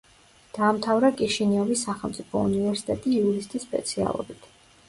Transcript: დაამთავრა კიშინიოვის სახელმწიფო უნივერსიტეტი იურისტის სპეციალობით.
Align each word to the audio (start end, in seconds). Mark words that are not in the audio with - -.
დაამთავრა 0.57 1.11
კიშინიოვის 1.19 1.83
სახელმწიფო 1.89 2.43
უნივერსიტეტი 2.47 3.15
იურისტის 3.19 3.69
სპეციალობით. 3.71 4.51